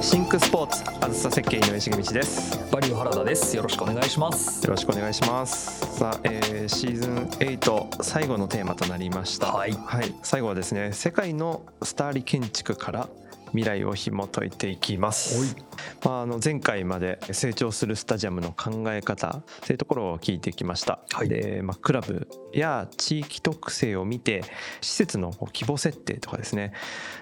[0.00, 2.58] シンクスポーツあずさ設計井上重道です。
[2.72, 3.54] バリュー原田です。
[3.56, 4.64] よろしくお願いします。
[4.64, 5.98] よろしくお願いします。
[5.98, 9.52] さあ、えーシーズン8最後のテーマとなりました。
[9.52, 9.74] はい。
[10.22, 13.08] 最後はですね世界のスターリ建築から
[13.50, 15.56] 未来を紐解いていきます、
[16.04, 21.28] まあ、あの前回まで成長するスタジアムの考え方というところを聞いてきました、はい。
[21.28, 24.42] で、まあ、クラブや地域特性を見て
[24.80, 26.72] 施設の規模設定とかですね、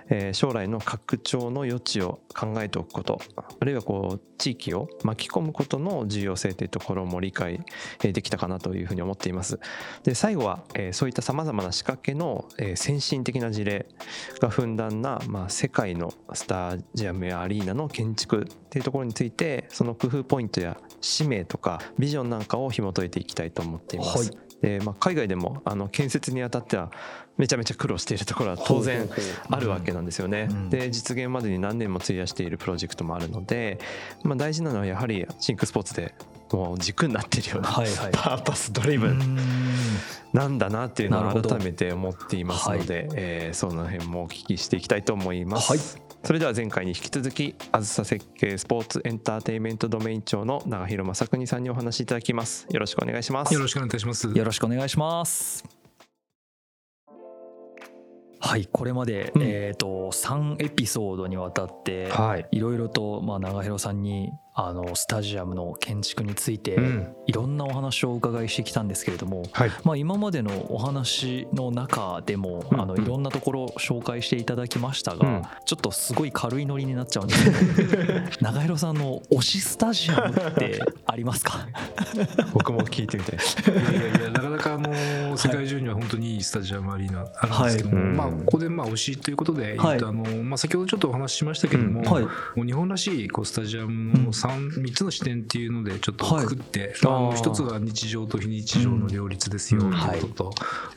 [0.09, 3.21] えー将来の拡張の余地を考えておくこと。
[3.37, 7.65] あるいはこう地域を巻き込むことの重要性というところも理解
[8.03, 9.59] えーできたかなというふうに思っています。
[10.05, 13.87] で最後は、えーそういったさまざまな仕掛けの、えー先進的な事例
[14.41, 24.19] がふんだんな、まあ、世界のスタジアムやアリーナの建築っていうところについてその工夫ポイントや使命とかビジョンなんかを紐解いていきたいと思っています。
[24.19, 24.39] はい。
[24.63, 26.91] でまあ、海外でもあの建設にあたっては
[27.37, 29.07] めちゃめちゃ苦労しているところは当然
[29.51, 30.49] あるわけなんですよね。
[30.51, 30.71] うん。
[30.71, 33.79] で実現までに何年も費やしているプロジェクトもあるので、
[34.23, 36.15] まあ、大事なのはやはりシンクスポーツで
[36.51, 37.69] もう軸になっているような。
[37.71, 39.37] パーパスドリブン。
[40.33, 45.71] なんだなっていうのを改めて思っていますので、えーその辺もお聞きしていきたいと思います。
[45.71, 52.67] はいそれでは前回に引き続きあずさ設計スポーツエンターテインメントドメイン長の長広正邦さんにお話しいただきます。
[52.69, 53.55] よろしくお願いします。
[53.55, 54.27] よろしくお願いします。
[54.27, 55.65] よろしくお願いします。
[58.41, 62.49] はい、これまで、うんえっ、と3エピソードにわたって、はい。
[62.51, 67.15] いろいろとまあ長広さんにあのスタジアムの建築について、うん。
[67.27, 69.71] いろんなお話をお伺いしてきたんですけれども、はい。
[69.85, 72.81] まあ、今までのお話の中でも、うん。
[72.81, 75.43] あのいろんなところを紹介していただきましたが、うん。
[75.67, 77.51] ちょっとすごい軽いノリになっちゃうんですけ
[78.07, 81.67] ど 長広さんの推しスタジアムってありますか？
[82.55, 83.59] 僕も聞いてみたいです。
[83.71, 88.07] いやいやいやなかなかあの世界中には本当にいいスタジアムアリーナあるんですけども、はい。
[88.07, 88.17] うん。
[88.17, 89.99] まあここでまあ推しということではい。
[89.99, 92.03] あのまあ先ほどちょっとお話ししましたけども、
[92.57, 92.67] うん。
[92.67, 96.47] 日本らしいこうスタジアムの三三つの視点っていうのでちょっとはい。
[96.47, 97.17] くくって、あー。
[97.17, 99.91] あの一つは日常と非日常の両立ですようん。
[99.91, 100.55] ということと、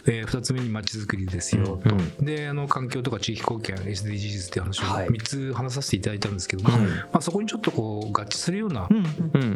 [0.07, 2.25] えー二つ目に街づくりですよと、うん。
[2.25, 5.07] であの環境とか地域貢献 SDGs っていう話をはい。
[5.07, 8.87] 3つ話させていただいたんですけども、はいまあ、そこにちょっとこう合致するような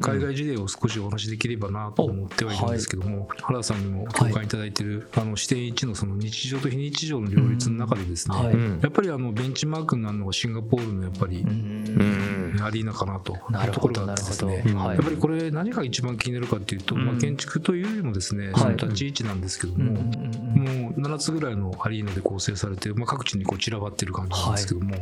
[0.01, 4.85] 海外事例を少しお話しできればなと思ってはいるんですけども、原田さんにも共感いただいてい。
[4.85, 8.35] る、あの視点1のその日常と非日常の両立の中でですね、
[8.81, 13.33] やっぱりあのベンチマークになるのがシンガポールのやっぱりうんアリーナかなと。
[13.33, 14.63] いうところがですね。
[14.65, 17.05] やっぱりこれ何が一番気になるかっていうと、うん。
[17.05, 18.59] まあ、建築というよりもですね、い。
[18.59, 24.95] その立ち位置なんですけども、もう7つぐらいのアリーナで構成されて、まあ、各地にこう散らばってる感じなんですけども、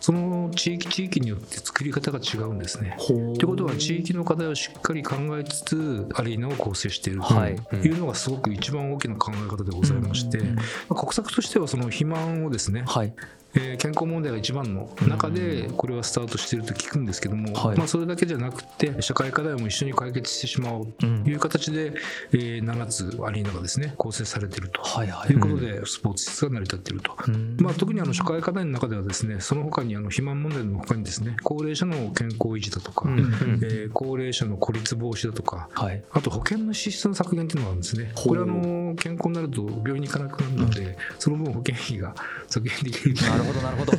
[0.00, 2.96] その地域地域によって作り方が違うんですね。
[2.98, 7.56] ということは地域の課題をしっかり考えつつアリーナを構成しているはい。
[7.56, 13.12] というのがすごく一番大きな考え方でございまして、まあ国策としてはその肥満をですね、はい
[13.58, 17.78] えー健康問題が一番の中でこれはスタートしていると聞くんですけども、はい。
[17.78, 21.24] まあ、それだけじゃなくて社会課題も一緒に解決してしまおうとうん。
[21.26, 21.92] いう形で、
[22.32, 24.82] えー7つアリーナがですね構成されていると。
[24.82, 27.56] はいうことでスポーツ施設が成り立っていると、うん。
[27.60, 33.18] まあ、特にあの社会課題の中ではですねその他にあの肥満問題の他にですね高齢者の健康維持だとか、うん
[33.62, 36.02] えー高齢者の孤立防止だとかはい。
[36.10, 38.12] あと保険の支出の削減っていうのがあるんですね。
[38.14, 42.14] これあの健康になると病院に行かなくなるので、その分保険費が
[42.48, 43.30] 削減できるという。
[43.30, 43.92] なるほどなるほど。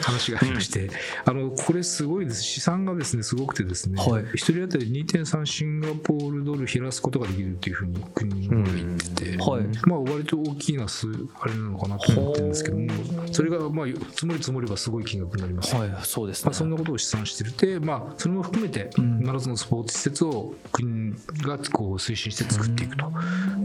[0.00, 0.90] 話がありまして、
[1.24, 2.42] あのこれすごいです。
[2.42, 4.24] 試算がですねすごくてですね、はい。
[4.34, 9.64] 一人当たり2.3シンガポールドル減らすことができるというふうに国が言ってて、はい。
[9.86, 11.08] まあ割と大きな数
[11.40, 12.88] あれなのかなと思ってるんですけども、
[13.32, 15.74] それがまあ積もり積もればすごい金額になります。
[15.74, 16.46] はいそうですね。
[16.46, 19.14] まあ、そんなことを試算してるで、まあ、それも含めてうん。
[19.24, 23.10] 7つのスポーツ施設を国がこう推進して作っていくと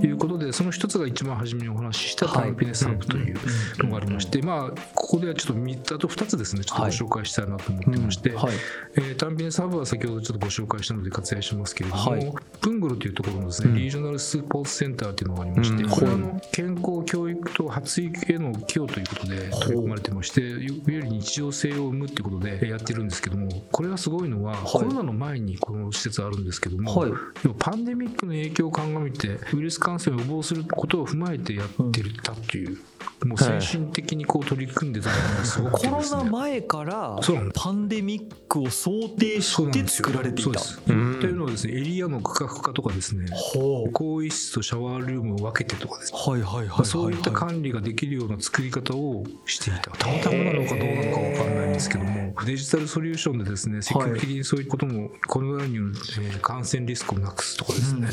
[0.05, 3.37] いうことでその一つが一番初めにお話ししたタンピネスハブという
[3.79, 8.53] のがありまして、まあ、ここではちょっと3つあと2つですねちょっとご紹介したいなと思ってまして、はい。
[8.95, 12.33] えータンピネスハブは先ほどちょっとご紹介したので割愛しますけれども、はい。
[12.61, 13.75] プングロというところのですね、うん。
[13.75, 27.11] リージョナルスポーツセンターというのがありまして、うんこれはあの健康教育と発育への寄与ということで取り組まれてましていわゆる日常性を生むっていうことでやってるんですけどもこれがすごいのは、コロナの前にこの施設あるんですけども、はい。
[27.41, 32.77] でもパンデミックの影響を鑑みてウイルス感染を予防することを踏まえてやってたっていう
[33.25, 37.19] もう先進的にこう取り組んでたのがすごくコロナ前から
[37.53, 40.59] パンデミックを想定して作られていた。
[40.59, 46.19] というのはですねエリアの区画化とかですね更衣室とシャワールームを分けてとかですね。
[46.19, 49.91] はいはいはいそういった管理ができるような作り方をしていた。
[49.91, 58.07] たまたまなのかどうなのか分かんないんですけどもデジタルソリューションでですね積極的にそういうこともコロナによる、えー感染リスクをなくすとかですね、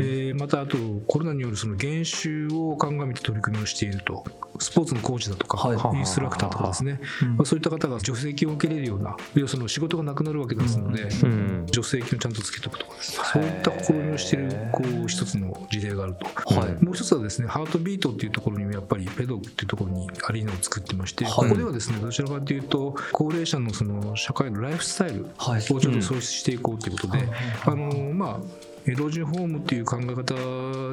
[0.00, 0.76] えーまたあと
[1.06, 4.24] コロナによるその減収を鑑みて取り組みをしていると。
[4.60, 5.98] スポーツのコーチだとか、はい。
[5.98, 11.66] インストラクターとかですね、うんまあ、そういった方が助成金を受けれるような要はその仕事がなくなるわけですので、うん。
[11.72, 13.24] 助成金をちゃんとつけておくとかですね。
[13.32, 16.84] そういった試みをしているこう一つの事例があると、はい。
[16.84, 21.34] もう一つはですねハートビートっていうところにもやっぱりペドックっていうところにアリーナを作ってまして、はい。
[21.34, 26.88] ここではですねどちらかというと高齢者のその社会のライフスタイルはいをちょっと創出していこうとい。
[26.88, 27.28] うことで、
[27.64, 30.34] あのまあ老人ホームっていう考え方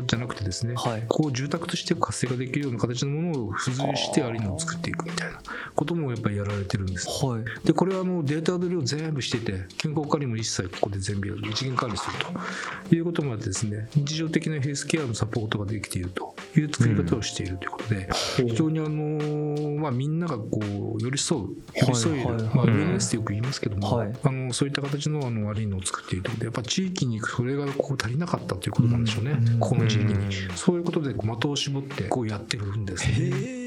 [0.06, 1.04] じゃなくてですね、はい。
[1.08, 5.40] こう住宅として活性化できるような形のものを付随してアリーナを作っていくみたいな
[5.76, 7.08] こともやっぱりやられてるんです。
[7.26, 7.44] はい。
[7.66, 12.14] でこれはあのデータ取りを全部してて健康管理も一切ここで全部やる一元管理する
[12.90, 20.60] ということもあってですね日常的なヘルスケアのサポートができているという作り方をしているということで、非常にあの、まあ、みんながこ
[21.00, 22.44] う寄り添う寄り添える、はいはい。
[22.56, 24.14] まあ、ウェルネスってよく言いますけども、はい。
[24.24, 29.60] あのそういった形のあのアリーナを作っているということでやっぱ地域にそれがこう足りなかったということなんでしょうね、うん。
[29.60, 30.32] ここの地域に、うん。
[30.56, 33.14] そういうことで的を絞ってこうやってるんですね。
[33.14, 33.66] へえ。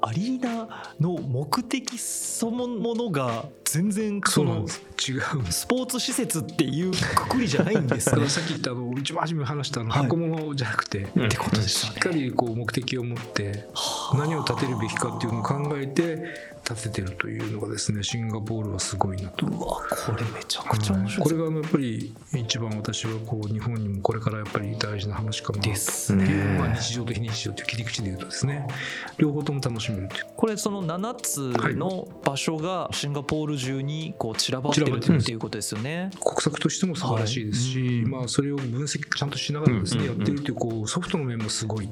[0.00, 4.66] アリーナの目的そのものが全然その違う
[5.50, 8.26] スポーツ施設っていうくくりじゃないんですね。
[8.30, 10.02] さっき言ったあの一番初めに話したあのはい。
[10.02, 11.26] 箱物じゃなくて、うん。
[11.26, 11.96] ってことですよね。
[11.96, 13.66] しっかりこう目的を持って
[14.14, 16.24] 何を立てるべきかっていうのを考えて
[16.68, 19.46] 立ててるというのがですねシンガポールはすごいなと。
[19.46, 21.26] うわこれめちゃくちゃ面白い。
[21.26, 25.68] これがやっぱり一番私はこう日本にもこれからやっぱり大事な話かなと。
[25.68, 26.58] ですっていうね。
[26.58, 28.66] まあ日常と非日常という切り口で言うとですね。
[29.18, 30.08] 両方とも楽しめる。
[30.08, 36.10] というこれその7つの場所がシンガポール中にこう散らばってるっていうことですよね。
[36.20, 37.88] 国策としても素晴らしいですし、はい。
[37.88, 40.10] うんまあ、それを分析ちゃんとしながらですね、うん。
[40.10, 40.12] うん。
[40.12, 40.18] うん。
[40.18, 41.88] やってるというこうソフトの面もすごい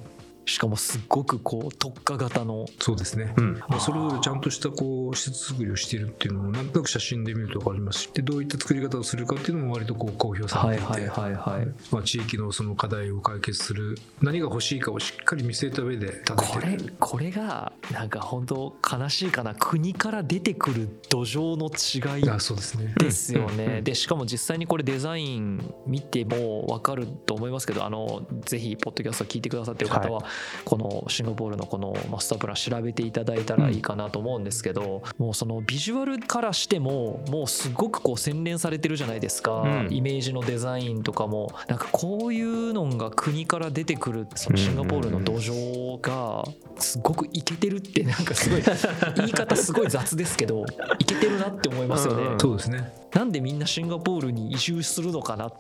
[0.47, 2.67] しかもすっごくこう特化型の。
[2.81, 3.55] そうですね、うん。
[3.69, 8.03] まあ、それぞれちゃんとしたこう施設作りをしているっていうのもなんとなく写真で見ると分かります。
[8.03, 11.69] しでどういった作り方をするかっていうのも割とこう公表さはいれていて、はいはいはい。
[11.91, 16.77] まあ、地域のその課題を解決する何が欲しいかをしっかり見据えた上で立これて。
[16.79, 22.95] てるこれがなんか本当悲しいかな国から出てくる土壌の違いあそうですね。
[22.99, 23.83] ですよね。
[23.83, 30.25] でしかも実際にこれデザイン見ても分かると思いますけどあのぜひポッドキャスト聞いてくださってる方は、
[30.65, 39.89] このシンガポールのこのマスタープラン調べていただいたらいいかなと思うんですけど、もうそのビジュアルからしてももうすごくこう洗練されてるじゃないですか、うん。
[39.91, 41.53] イメージのデザインとかも。
[41.69, 46.45] なんかこういうのが国から出てくるそのシンガポールの土壌が
[46.79, 48.63] すごくイケてるってなんかすごい
[49.17, 50.65] 言い方すごい雑ですけど
[50.99, 52.23] イケてるなって思いますよね。
[52.23, 52.41] うん。
[52.41, 55.53] そうですねなんでみんなシンガポールに移住するのかなっ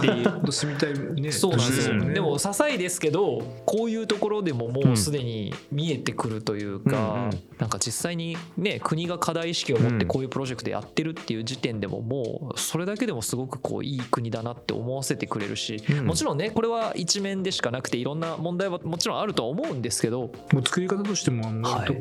[0.00, 0.28] ていう。
[0.28, 1.32] 本当住みたいね。
[1.32, 16.06] そうなんですよ、でも些細ですけどこういうところでももうすでに見えてくるというか、なんか実際にね国が課題意識を持ってうんこういうプロジェクトやってるっていう時点でももうそれだけでもすごくこういい国だなって思わせてくれるし、うん。
[16.06, 21.42] もちろんねこれは一面でしかなくていろんな問題はもちろんあるとは思うんですけどもう作り方としても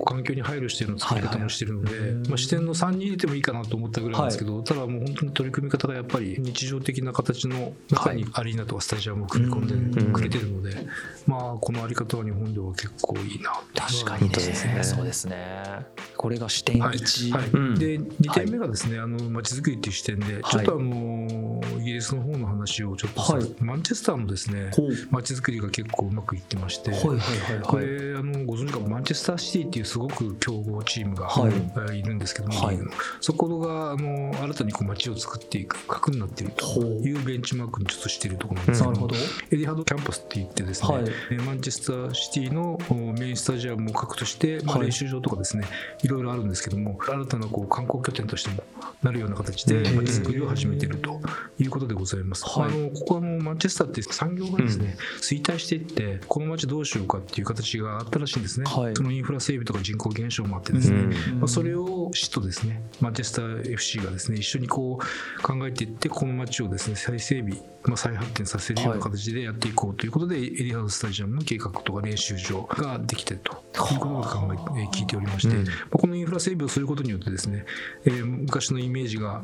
[0.06, 10.88] 環境に配慮してるの作り方もしてるので、まあ、視点の3に入れてもいいかなと思ったぐらいなんですけど、ただもう本当に取り組み方がやっぱり日常的な形の中にアリーナとかスタジアムを組み込んでくれてるので、
[11.26, 14.28] まあこのあり方は日本では結構いいな確かにね。
[14.28, 14.84] 本当ですね。
[14.84, 15.86] そうですね。
[16.16, 16.98] これが視点はい。
[16.98, 17.50] 1、はい。
[17.50, 17.76] うん。
[17.76, 21.47] で2点目がですね、あの街づくりっていう視点で、ちょっとあの
[21.80, 23.46] イギリスの方の話をちょっとさ、はい。
[23.60, 24.72] マンチェスターのですね
[25.12, 27.20] 街づくりが結構うまくいってまして、はいはいはい
[27.64, 27.86] こはい。
[27.86, 31.52] れあのご存知かマンチェスターシティっていうすごく強豪チームが、はい。
[31.52, 32.80] えーいるんですけども、はい。
[33.22, 39.16] そこがあの新たにこう街を作っていく核になっているというベンチマークにちょっとしているところなんですけど,、ど。
[39.52, 41.04] エディハドキャンパスって言ってですね、はい。
[41.32, 44.88] えーマンチェスターシティのおメインスタジアムを核として、まあ、はい。
[44.88, 45.66] 練習場とかですね、
[46.04, 48.64] い、ろいろあるんですけども新たなこう観光拠点としても
[49.02, 49.98] なるような形でうん。
[49.98, 51.20] 街づくりを始めていると
[51.60, 52.46] いうことでございます。
[52.46, 52.72] はい。
[52.72, 58.96] あのここはあのマンチェスターって産業がですね、衰退していってこの街どうしようかっていう形があったらしいんですね、はい。
[58.96, 61.40] そのインフラ整備とか人口減少もあってですね、うん。
[61.40, 62.82] まあ、それをと市とですね。
[63.02, 73.68] マンチェスター FC がですね一緒にこう考えていってこの街をですね再整備、まあ、再発展させるような形でやっていこうということで、エディハウススタジアムの計画とか練習場ができてると。
[73.78, 77.66] いうことが考え聞いておりまして、うんまあこのインフラ整備をすることによってですね、
[78.06, 79.44] えー昔のイメージが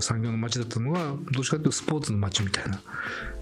[0.00, 2.80] 産業の街だったのがどっちかというとスポーツの街みたいな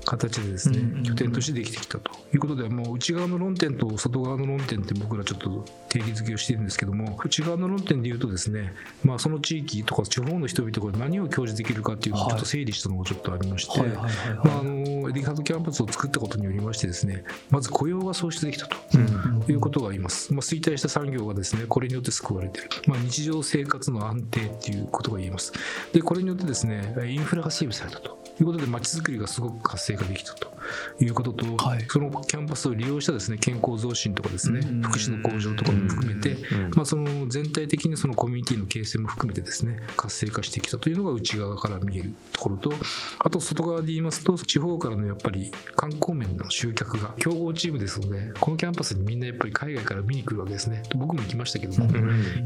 [0.08, 1.02] 形でですね、うんうんうん。
[1.04, 8.72] 拠点としてできてきたということでもう内側の論点と外側の論点って僕らちょっと定義づけをしているんですけども内側の論点で言うとですね、
[9.04, 14.10] まあ、その地域とか地方の人々が何を享受できるかっていうのをちょっと整理したのがちょっとありまして、はいはいはい
[14.44, 14.70] まあ、あの
[15.10, 18.76] エティハドキャンパスを作ったことによりましてですねまず雇用が創出できたと。
[18.94, 25.52] うんということがあります、まあ、衰退した産業がですねこれによって救われている、まあ、日常生活の安定っていうことが言えます。
[25.92, 30.52] でこれによってですねインフラが整備されたということで街づくりがすごく活性化できたと
[31.00, 31.84] いうことと、はい。
[31.88, 34.82] そのキャンパスを利用したですね健康増進とかですねうん。
[34.82, 36.70] 福祉の向上とかも含めて、うん。
[36.74, 42.72] まあ、その全体的にそのコミュニティの形成も含めてですね活性化してきたというのが内側から見えるところと
[43.18, 50.82] あと外側で言いますと地方からのやっぱり観光面の集客が強豪チームですのでこのキャンパスにみんなやっぱり海外から見に来るわけですね。
[50.94, 51.88] 僕も行きましたけども、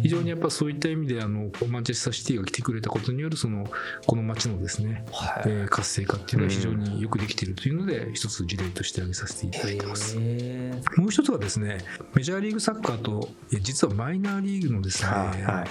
[0.02, 3.66] 非常にやっぱそういった意味であのマンチェスターシティが来てくれたことによるその
[4.06, 5.42] この街のですね、はい。
[5.46, 10.16] えー活性化っていうのは非常によくできているというので一つ事例として挙げさせていただいてます。
[10.18, 11.78] へもう一つはですね
[12.14, 13.28] メジャーリーグサッカーと
[13.60, 15.68] 実はマイナーリーグのですね、はいはい。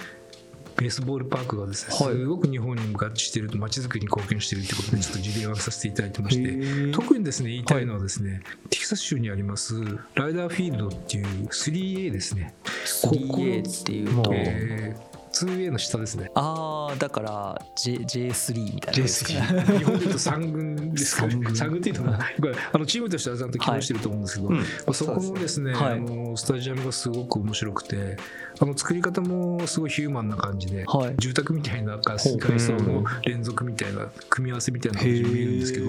[0.78, 2.16] ベースボールパークがですねはい。
[2.16, 6.94] すごく日本にも合致していると街づくりに貢献しているということでちょっと事例を挙げさせていただいてましてー。
[6.94, 9.76] 特にですね言いたいのはですね、テキサス州にあります
[10.16, 12.56] ライダーフィールドっていう 3A ですね、
[13.04, 14.32] 3A っていうもと。
[14.34, 16.32] えー 2A の下ですね。
[16.36, 19.04] ああだから J J3 みたいな。
[19.04, 21.32] J3 日本で言うと3軍ですかね。
[21.32, 21.54] 三軍。
[21.54, 24.58] 3軍っていうのはこれあのチームとしてはちゃんと機能してると思うんですけど、うん。
[24.58, 25.94] まあ、そこのですね、はい。
[25.94, 28.18] あのスタジアムがすごく面白くて
[28.62, 31.16] あの作り方もすごいヒューマンな感じで、はい。
[31.18, 35.86] 住宅みたいな外装の連続みたいな組み合わせみたいな感じに見えるんですけど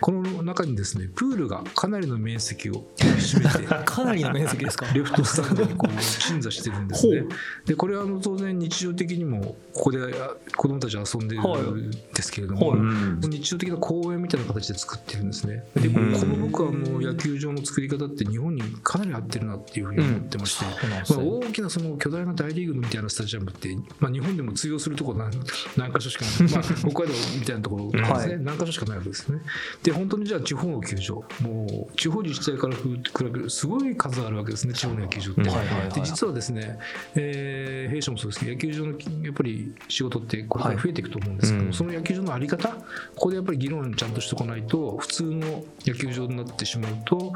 [0.00, 4.86] この中にですねプールがかなりの面積を占めて かなりの面積ですか？
[4.92, 7.24] レフトスタンドにこう鎮座してるんですね。
[7.64, 12.80] でこれはあの当然日常的にもここであ子供たちは遊んでるんですけれども、はい。
[12.80, 15.64] うん日常的な公園みたいな形で作ってるんですね。
[15.74, 20.64] でこの僕はあの野球場の作り方って日本にかなり合ってるなっていうふうに思ってまして。
[20.64, 25.30] そうなんまあ、ね大きなその巨大な大リーグみたいなスタジアムって、まあ、日本でも通用するところ何
[25.76, 27.04] 何箇所しかない、 まあ、北海道
[27.38, 28.38] みたいなところですね、はい。
[28.40, 29.40] 何箇所しかないわけですね。
[29.82, 32.82] で本当にじゃあ地方の球場もう地方自治体から比
[33.18, 35.42] べるすごい数あるわけですね地方の野球場って。
[35.42, 35.48] うん。
[35.48, 35.92] はいはいはい。
[35.92, 36.78] で実はですね、
[37.14, 38.92] えー弊社もそうですけど野球場の
[39.24, 42.76] やっぱり仕事ってこれから増えていくと思うんですけど、はいその野球場のあり方こ
[43.16, 47.32] こでやっぱり議論ちゃんとしておかないと普通の野球場になってしまうと、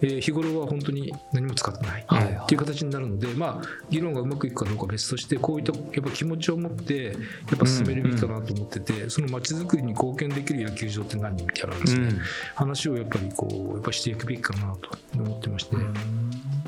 [0.00, 7.12] えー日頃は本当に何も使ってないっていう形になるのでまあ議論がうまくいくかどうかは別としてこういったやっぱ気持ちを持ってや
[7.54, 12.10] っぱ進めるべきかなと思ってて、その街づくりに貢献できる野球場って何みたいなですね、
[12.54, 15.76] 話をやっぱりこうやっぱしていくべきかなと思ってまして、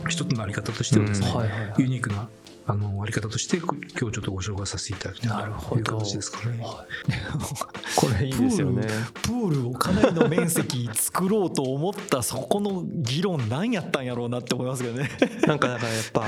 [0.09, 1.37] 一つのあり方としてはですね、うん。
[1.37, 1.75] はいはいはい。
[1.79, 2.29] ユニークな
[2.71, 5.31] あのあり方として今日ちょっとご紹介させていただきたい
[5.69, 6.63] という形ですかね。
[7.97, 8.87] これいいですよね。
[9.23, 15.11] プールをかなりの面積作ろうと思ったそこの議論何やったんやろうなって思いますけどね。
[15.49, 16.27] なんかだからやっぱ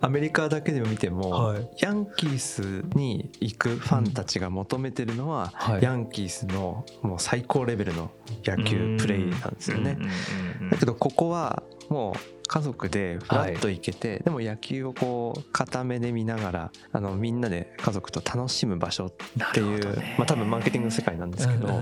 [0.00, 1.68] アメリカだけで見ても、はい。
[1.80, 5.82] ヤンキースに行くファンたちが求めてるのは、はい。
[5.82, 8.10] ヤンキースのもう最高レベルの
[8.46, 9.98] 野球プレーなんですよね。
[10.70, 19.12] だけどここはもう家族でフラッと行けて、でも野球をこう片目で見ながらあのみんなで家族と楽しむ場所っ
[19.54, 21.80] ていう、まあ、多分マーケティングの世界なんですけど、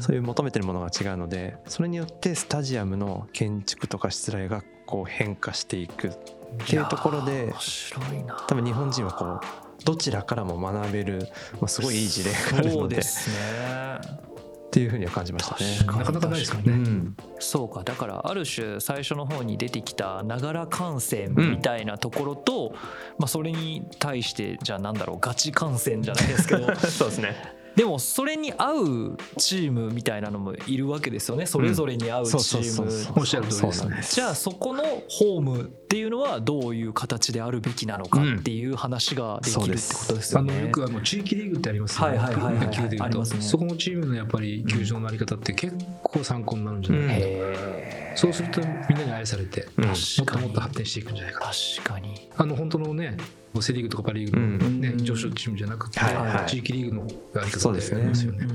[0.00, 6.18] そういう求めてるものが違うのでそれによってスタジアムの建築とかしつらいがこう変化していくっ
[6.66, 8.44] ていうところで面白いな。
[8.46, 9.40] 多分日本人はこう
[9.86, 14.33] どちらからも学べる、まあ、すごいいい事例があるのでそうですね。
[14.74, 15.86] っていうふうには感じましたね。
[15.86, 16.72] なかなかないですからね。
[16.72, 22.74] うんそうかだからある種最初の方に出てきたながら観戦みたいなところと、
[23.18, 27.63] まあ、それに対してじゃあなんだろうガチ観戦じゃないですけど そうですね。
[27.76, 31.46] でもそれに合うチームみたいなのもいるわけですよね。
[31.46, 33.66] それぞれに合うチームおっしゃる通り
[33.96, 34.14] です。
[34.14, 40.54] じゃあそこのホームっていうのはどういう形であるべきなのかっていう話ができるってことですあよね。
[40.54, 42.18] のよくあの地域リーグってありますよね。
[42.18, 42.66] はいはいはいはい。
[42.66, 43.24] 野球でいうと、ね。
[43.24, 47.18] そこのチームのやっぱり球場のあり方って結構参考になるんじゃないかな。
[47.20, 49.84] と、へーそうするとみんなに愛されて、うん。
[49.86, 51.46] もっともっと発展していくんじゃないかな。
[51.46, 52.28] 確かに。
[52.36, 53.16] あの本当のね、
[53.62, 55.04] セリーグとかパリーグの、ねうん。
[55.04, 56.50] 上昇チームじゃなくて、はいはい。
[56.50, 57.98] 地域リーグのやり方でそうですね。
[57.98, 58.46] ありますよね。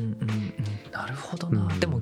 [0.92, 1.80] なるほどな、うん。
[1.80, 1.99] でも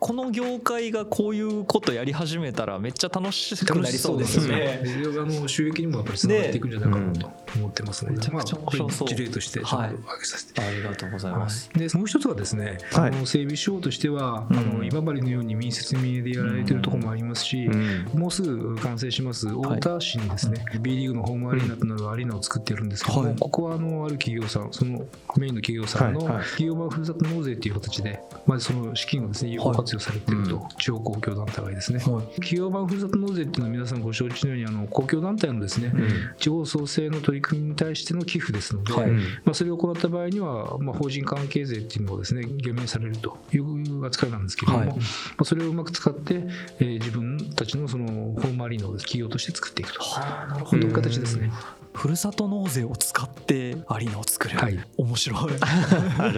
[0.00, 4.80] ここの業界がこういうことやり始めたらめっちゃ楽しくなりそうですよね。
[4.82, 4.82] ね。
[5.20, 10.60] あの収益にもやっぱりつながっていくんじゃないかなと思ってますので、めちゃくちゃ面白そう事例としてちょっと挙げさせて。
[10.60, 11.32] ありがとうござい。
[11.32, 11.70] ます。
[11.74, 13.10] でもう一つはですね、はい。
[13.10, 14.86] あの整備手法としては、あのうん。
[14.86, 18.06] 今治のように民設民営でやられているところもありますし、うん。
[18.18, 23.36] もうすぐ完成します太田市にですね、B リーグのホームアリーナとなるアリーナを作っているんですけども、はい。
[23.38, 25.04] ここはあのある企業さんその
[25.36, 26.34] メインの企業さんのはい。
[26.36, 26.44] はい。
[26.44, 32.26] 企業版ふるさと納税という形でまずその資金をですね有効活用されていると、は地方公共団体がですね、はい。
[32.34, 36.08] 企業版ふるさと納税っていうのは皆さんご承知のようにあの公共団体のですね、うん。
[36.38, 39.10] 地方創生の取り組みに対しての寄付ですので、はい。
[39.10, 44.98] うんまあ、それを行った場合には、まあ、法人関係税っていうのをですね減免されるという扱いなんですけれども、はい。
[44.98, 45.02] ま
[45.38, 46.44] あ、それをうまく使って、
[46.78, 50.76] えー自分たちのそのホームアリーナを企業として作っていくと。
[50.76, 51.50] いう形ですね。
[51.92, 54.56] ふるさと納税を使ってアリーナを作る。
[54.58, 55.38] はい面白い。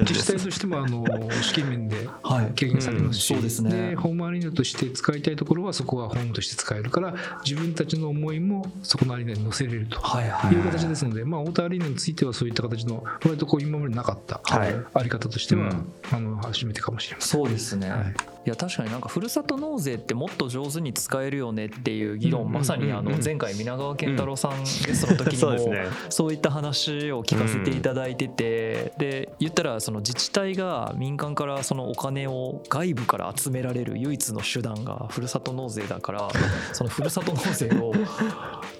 [0.00, 1.04] 自治体としてもあの
[1.42, 10.00] 資金面ではい軽減されますし、うんそうですねホームアリーナとして使いたいところはそこはホームとして使えるから自分たちの思いもそこのアリーナに載せれると。
[10.00, 17.40] はいはいいう形ですので、まあ、太田アリーナについてはそういった形の割とこう今までなかったはいあり方としては、うんあの初めてかもしれません。
[17.40, 36.28] そうですね、はいい、や確かになんかふるさと納税ってもっと上手に使えるよねっていう議論、うんまさにあのうん前回皆川健太郎さんゲストの時にもそうですねそういった話を聞かせていただいてて、で言ったらその自治体が民間からそのお金を外部から集められる唯一の手段がふるさと納税だから
[36.72, 37.92] そのふるさと納税を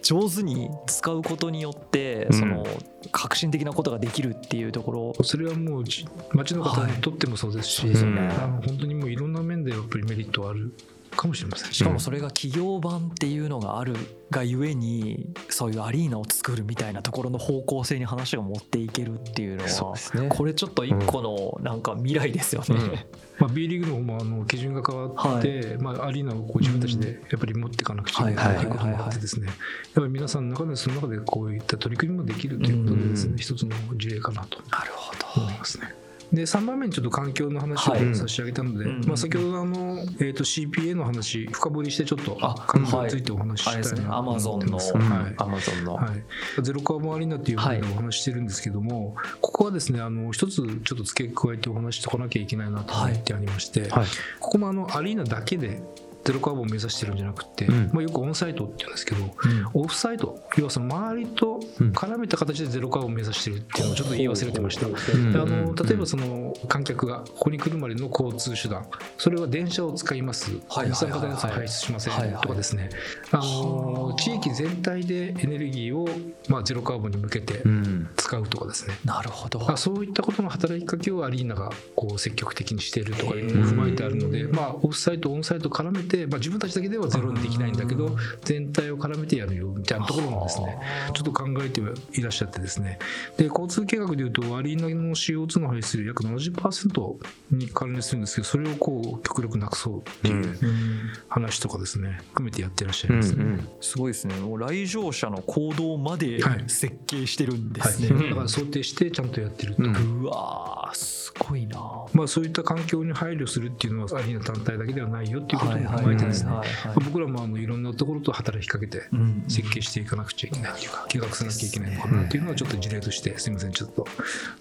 [0.02, 2.66] 上手に使うことによってその
[3.12, 5.24] 革新的なことができるっていうところ。
[5.24, 7.96] それはもうじ町の方にとってもそうですし、はい。
[7.96, 10.72] あの本当にもういろんな面でやっぱりメリットはある
[11.16, 11.72] かもしれません。
[11.72, 13.94] しかもそれが企業版っていうのがある
[14.30, 20.28] がゆえにそういうアリーナを作るみたいなところの方向性に話が持っていけるっていうのはそうですね。
[20.28, 23.06] これちょっと一個のなんか未来ですよね。
[23.38, 29.56] まあ、B リーグの方もあの基準が変わって、まあ、アリーナをこう自分たちでやっぱり持っていかなくちゃいけないということもあってですねやっ
[29.94, 33.38] ぱり皆さんの中でその中でこういった取り組みもできるということでですねうん。
[33.38, 34.58] 一つの事例かなと。
[34.70, 35.94] なるほ思いますね。
[36.32, 38.14] で3番目にちょっと環境の話をはい。
[38.14, 39.04] 差し上げたので、うん。
[39.06, 44.92] まあ、先ほどあの、えー、と CPA の話深掘りしてちょっとあ環境についてお話ししたいなと思ってます。
[44.94, 45.34] Amazon のはい。
[45.36, 45.94] アマゾンの。
[45.94, 54.06] はい、ゼロカーボンアリーナっていうことでお話ししてるんですけども、ここはですねあの一つちょっと付け加えてお話ししておかなきゃいけないなと思ってありまして、はい。
[54.40, 55.82] ここもあのアリーナだけで
[56.24, 57.90] ゼロカーボンを目指してるんじゃなくて、うん。
[57.92, 59.34] まあ、よくオンサイトって言うんですけど、
[59.74, 61.60] オフサイト要はその周りと
[61.92, 64.86] 絡めた形でゼロカーボンを目指してるっていうのをちょっと言い忘れてました。
[64.86, 65.32] うん。
[65.32, 68.86] であの例えばその観客がここに来るまでの交通手段
[69.18, 70.52] それは電車を使います。
[70.68, 72.90] はい二酸化炭素を排出しませんとかですね。
[73.30, 76.08] あの地域全体でエネルギーを
[76.48, 78.08] まあゼロカーボンに向けてうん。
[78.16, 78.94] 使うとかですね。
[79.04, 79.60] なるほど。
[79.60, 90.78] まあそういったことの働きかけをアリーナがこう積極的にしているとかいうのも踏まえてあるので、まあ、オフサイトオンサイト絡めて、まあ、自分たちだけではゼロにできないんだけど全体を絡めてやるよみたいなところもですね。
[91.14, 91.80] ちょっと考えて
[92.12, 92.98] いらっしゃってですね。
[93.36, 97.16] で交通計画でいうとアリーナの CO2 の排出量約70%
[97.50, 101.10] に関連するんですけどそれをこう極力なくそうっていううん。
[101.28, 103.44] 話とかですね含めてやってらっしゃうんいますね。
[103.44, 104.34] うんすごいですね。
[104.36, 106.64] もう来場者の行動まではい。
[106.68, 108.28] 設計してるんではい、すね。
[108.30, 110.22] だから想定してちゃんとやってると、うん。
[110.22, 111.78] うわーすごいな。
[112.12, 116.50] まあ、そういった環境に配慮するっていうのはアリーナ単体だけではないよっていうことも踏まえてですね。
[116.50, 117.04] はいはいはい。
[117.04, 123.72] 僕らもあのいろんなところと働きかけてうん設計していかなくちゃいけないというか計画しなきゃいけないのかなっていうのはちょっと事例としてすみません。
[123.72, 124.06] ちょっと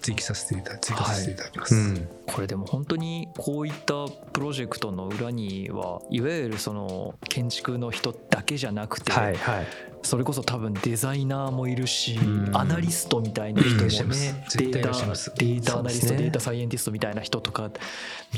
[0.00, 1.74] 追記させていただ追加させていただきます。
[1.74, 2.08] うん。
[2.26, 12.56] これでも本当にこういったプロジェクトの裏にはいわゆるその建築の人だけじゃなくて、はいはいそれこそ多分デザイナーもいるし、うん。
[12.56, 17.70] アナリストみたいな人もねデータデータアナリスト、データサイエンティストみたいな人とか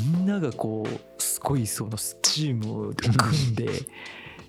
[0.00, 3.70] みんながこうすごいそのチームを組んで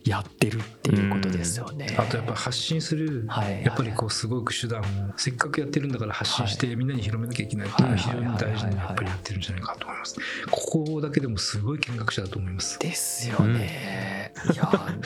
[0.03, 1.95] やってるっていうことですよね。
[1.97, 3.63] あとやっぱ発信する、はい。
[3.63, 4.83] やっぱりこうすごく手段を
[5.17, 10.15] せっかくやってるんだから発信してみんなに広めなきゃいけないっていうのは非常に大事にやっぱりやってるんじゃないかと思います。
[10.51, 12.77] ここだけでもすごい見学者だと思います。
[12.77, 14.24] ですよね。
[14.53, 15.01] いやだって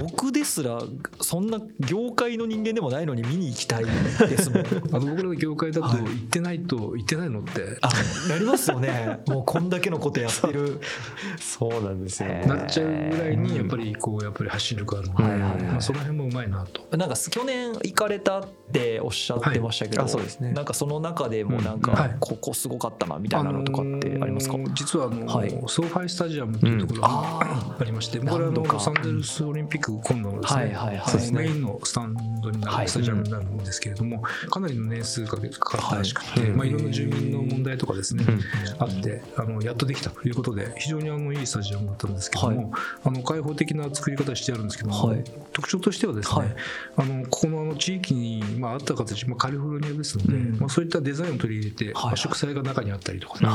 [0.00, 0.80] み僕ですら
[1.20, 4.64] そんな業界の人間でもないのに見に行きたいですもん。
[4.92, 7.90] あの僕らの業界だとはい行ってないと行ってないのってあ
[8.28, 9.20] なりますよね。
[9.28, 10.80] もうこんだけのことやってる。
[11.38, 16.96] そうなんですよねなっちゃうぐらいにやっぱりこうやっぱり発信力あるので、はいはいはいまあ、その辺もうまいなと。
[16.96, 20.10] なんか去年行かれたっっておっしゃってましたけど、はい。
[20.10, 20.52] あそうですね。
[20.52, 25.50] なんかその中でもなんかここすごかったなみたいなのとかってありますか、あのー実はあのー、はい。
[25.66, 36.50] ソーファイスタジアムというところがあありまして、これはロサンゼルスオリンピック今度のですね、はいはいメインのスタンドになはいるスタジアムになるんですけれども、かなりの年数かけかかったらしくて、はい。
[36.50, 38.40] いまあ、いろんな住民の問題とかですね、うん。
[38.78, 42.72] あってあのやっとできたということで非常にあのいいスタジアムだったんですけども、
[43.04, 45.24] あの開放的な作り方してあるんですけども、はい。
[45.52, 46.56] 特徴としてはですね、はい。
[46.96, 50.58] あのここのあの地域に、まあ、あった形、まあ、カリフォルニアですので、うん。
[50.58, 53.46] まあ、そういったデザインを取り入れて、はいまあ植栽が中にあったりとかね、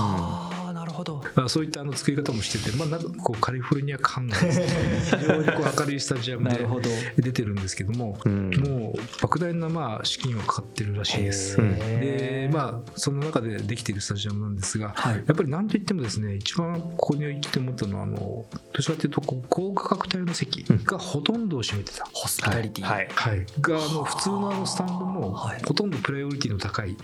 [1.00, 1.24] ほど。
[1.36, 4.52] まあそういったあの作り方もしてて、まあ、なんかこうカリフォルニア感がね
[5.06, 5.80] 非常にこう。
[5.80, 6.90] 明るいスタジアムでなるほど。
[7.18, 8.50] 出てるんですけども、うん。
[8.50, 11.58] もう莫大なまあ資金がかかってるらしいです。
[11.58, 15.16] でまあその中でできているスタジアムなんですが、はい。
[15.16, 22.06] やっぱり何といってもですね一番ここに行って思ったのはあのどちらかというとこう高価格帯の席がほとんどを占めてた。
[22.12, 23.08] ホスピタリティ、はい。
[23.14, 25.62] はい、があの普通のあのスタンドもはい。
[25.66, 26.96] ほとんどプライオリティの高い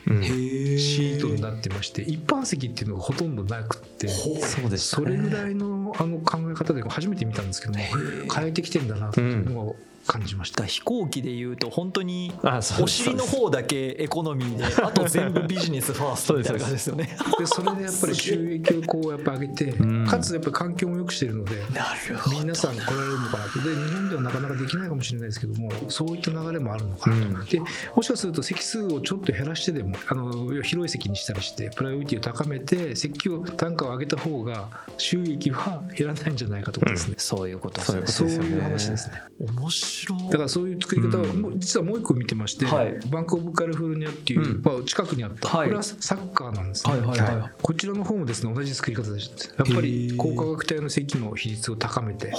[0.78, 7.80] シートになってまして一般席っていうのがほとんどなくってそうでしたそねれぐらいのあの考え方で初めて見たんですけども
[8.34, 9.76] 変えてきてんだなというのを
[10.08, 10.64] 感じました。
[10.64, 17.18] だ飛行機でいうと本当にあそうお尻の方だけエコノミーで あと全部ビジネスファーストみたいな感じですよね。
[17.40, 20.08] でそれでやっぱり収益をこうやっぱ上げてん。
[20.08, 22.40] かつやっぱり環境も良くしてるのでなるほど。
[22.40, 27.46] 皆さん来られるのかなとで日本ではなかなかできないかもしれないですけどもそういった流れもあるのかなと、うん。
[27.46, 27.60] で
[27.96, 38.50] もしかすると席数をちょっと減らしてでもあの広い席にしたりしてプライオリティを高めて席を単価を上げた方が収益は減らないんじゃないかとかですね、そういうことそういうことそうですよね。
[38.50, 39.22] いう話ですね。
[39.40, 40.30] 面白い。
[40.32, 41.42] だからそういう作り方を、うん。
[41.42, 43.00] もう実はもう一個見てまして、はい。
[43.10, 44.62] バンク・オブ・カリフォルニアっていう、うん。
[44.64, 45.68] まあ近くにあった、はい。
[45.68, 47.52] これはサッカーなんですね、はいはいはい。
[47.62, 49.64] こちらの方もですね同じ作り方でした。
[49.64, 52.32] やっぱり高価格帯の席の比率を高めて、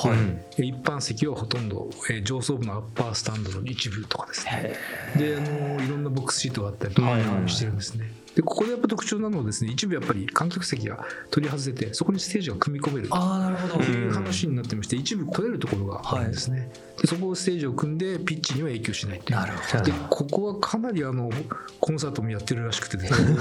[0.58, 4.74] 一般席はほとんど、えー上層部のアッパースタンドの一部とかですね。
[5.16, 7.48] であのいろんなボックスシートがあったりとかはいはい。
[7.48, 13.85] してるんですね、でここでやっぱ特徴なのはですね一部やっぱり観客席が取り外せてそこにステージが組み込めるとああなるほど。
[13.85, 16.70] いう話になってまして一部取れるところがあるんですね、
[17.01, 19.38] でそこをステージを組んでピッチには影響しないっていう。
[19.38, 19.85] なるほど。
[19.85, 21.31] でここはかなりあの
[21.81, 23.37] コンサートもやってるらしくてですね。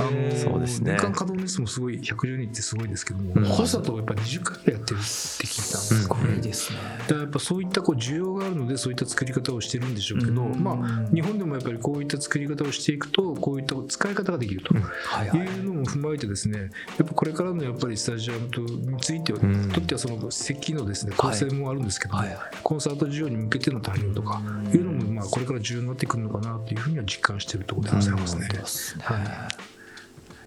[0.00, 0.92] あのそうですね。
[0.92, 3.44] 年間稼働日数もすごい110人ってすごいですけども、うん。
[3.48, 6.78] コンサートをやっぱ20回ぐらいやってるって聞いたんですすごいですね。
[7.00, 10.62] だからやっぱそういったこう需要があるのでそういった作り方をしてるんでしょうけど、うん。
[10.62, 14.74] まあ、日本でもやっぱりこういった作り方をしていくとこういった使い方ができると。
[14.74, 19.70] はいうのも踏まえてですねやっぱこれからのやっぱりスタジアムとについては、ん。
[19.70, 22.38] とってはその席のですね構成もあるんですけども、はいはい。
[22.62, 24.40] コンサート需要に向けての対応とか
[24.72, 28.48] いうのもまあこれから重要になってくるのかなというふうには実感しているところでございますね。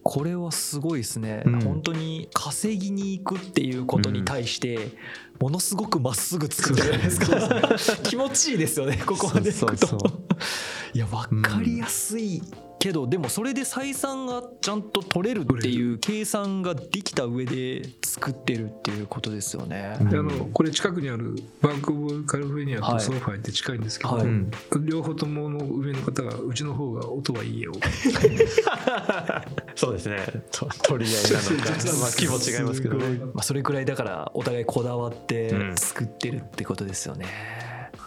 [0.02, 1.62] これはすごいですね、うん。
[1.62, 4.90] 本当に稼ぎに行くっていうことに対して
[5.40, 8.02] ものすごくまっすぐ作ってるじゃないですか。
[8.04, 9.98] 気持ちいいですよねここまで行くと。
[10.94, 12.42] いや分かりやすい
[12.80, 20.10] けど、でもそれで採算がちゃんと取れるっていう計算ができた上で作ってるっていうことですよね、うん。
[20.10, 22.98] であのこれ近くにあるバンク・オブ・カリフォルニアはい。
[23.00, 24.26] とソーファイって近いんですけど、はい。
[24.26, 24.52] うん。
[24.86, 27.74] 両方ともの上の方がうちの方が音はいいよ。
[29.76, 30.26] そうですね。
[30.52, 33.20] と取り合いなの かまあ規模違いますけどね。
[33.34, 35.78] まあ、それくらいだからお互いこだわってうん。
[35.78, 37.26] 作ってるってことですよね、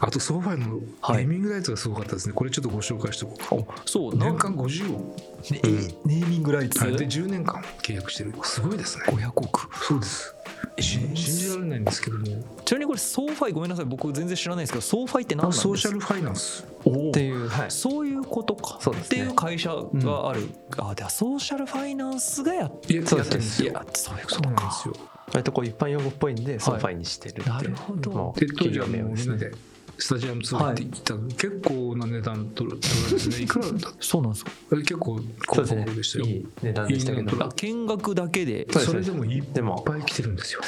[0.04, 1.24] あとソーファイのはい。
[1.26, 2.34] ネーミングライツがすごかったですね。
[2.34, 3.72] これちょっとご紹介しておこう。
[3.72, 5.16] かそう年間50億。
[5.52, 5.60] ね
[6.04, 6.96] ネーミングライツはい。
[6.96, 8.34] で10年間契約してる。
[8.42, 9.04] すごいですね。
[9.06, 9.68] 500億。
[9.84, 10.34] そうです。
[10.80, 12.24] し信じられないんですけども。
[12.64, 13.84] ちなみにこれソーファイごめんなさい。
[13.84, 15.62] 僕全然知らないんですけどソーファイって何なんですか？
[15.68, 16.64] ソーシャルファイナンス。
[16.64, 17.70] っていうはい。
[17.70, 18.78] そういうことか。
[18.80, 19.22] そうですね。
[19.22, 23.08] っていう会社がある、あではソーシャルファイナンスがやってるんで
[23.40, 23.70] すよ。
[23.70, 24.94] いやそういうこそうとかなんですよ。
[25.32, 27.48] 割とこう一般用語っぽいんでソーファイにしてるっていう。
[27.48, 28.10] なるほど。
[28.10, 29.52] もうみんなで
[29.98, 31.28] スタジアムツアーって言ったの。
[31.28, 33.42] で、結構な値段取ら取られてね。
[33.42, 33.66] いくら？
[33.66, 34.50] だったそうなんですか？
[34.70, 35.84] 結構高ですね。
[35.86, 37.14] 額でしたよいい値段でした。
[37.14, 38.66] けど見学だけで。
[38.70, 39.42] それでもいっ
[39.84, 40.60] ぱい来てるんですよ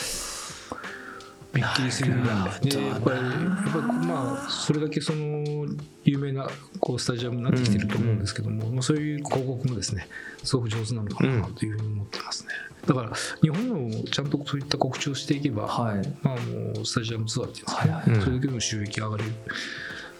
[1.54, 5.66] びっくりするぐらいでやっぱりやっぱりまあそれだけその
[6.04, 6.48] 有名な
[6.80, 10.08] こうスタジアムになってきてると思うんですけども、まあ、そういう広告もですね
[10.42, 12.50] すごく上手なのかなというふうに思ってますね、
[12.86, 13.12] だから
[13.42, 15.96] 日本もちゃんとそういった告知をしていけば、はい。
[16.22, 18.20] まあ、もうスタジアムツアーっていうんですかね、はいはい。
[18.20, 19.30] それだけでも収益上がれる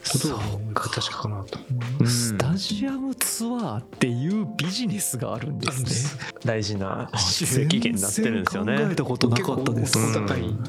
[0.05, 1.59] 確かかなと。
[2.01, 6.23] うんスタジアムツアーっていうビジネスがあるんですね。
[6.45, 8.77] 大事な収益源になってるんですよね。
[8.77, 10.65] 考えたことなかったですうん